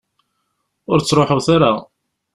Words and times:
Ur 0.91 0.99
ttruḥut 0.99 1.47
ara. 1.55 1.71